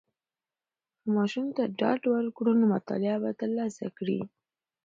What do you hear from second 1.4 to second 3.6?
ته ډاډ ورکړو، نو مطالعه به تر